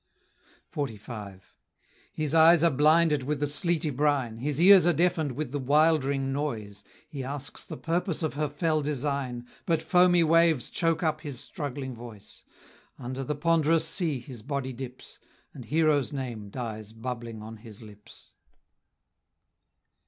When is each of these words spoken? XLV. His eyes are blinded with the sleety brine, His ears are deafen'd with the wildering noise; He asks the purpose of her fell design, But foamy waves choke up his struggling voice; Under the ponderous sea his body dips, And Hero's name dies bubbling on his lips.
XLV. 0.73 1.41
His 2.11 2.33
eyes 2.33 2.63
are 2.63 2.71
blinded 2.71 3.21
with 3.21 3.39
the 3.39 3.45
sleety 3.45 3.91
brine, 3.91 4.37
His 4.39 4.59
ears 4.59 4.87
are 4.87 4.93
deafen'd 4.93 5.33
with 5.33 5.51
the 5.51 5.59
wildering 5.59 6.33
noise; 6.33 6.83
He 7.07 7.23
asks 7.23 7.63
the 7.63 7.77
purpose 7.77 8.23
of 8.23 8.33
her 8.33 8.49
fell 8.49 8.81
design, 8.81 9.45
But 9.67 9.83
foamy 9.83 10.23
waves 10.23 10.71
choke 10.71 11.03
up 11.03 11.21
his 11.21 11.39
struggling 11.39 11.93
voice; 11.93 12.43
Under 12.97 13.23
the 13.23 13.35
ponderous 13.35 13.87
sea 13.87 14.19
his 14.19 14.41
body 14.41 14.73
dips, 14.73 15.19
And 15.53 15.65
Hero's 15.65 16.11
name 16.11 16.49
dies 16.49 16.93
bubbling 16.93 17.43
on 17.43 17.57
his 17.57 17.83
lips. 17.83 18.33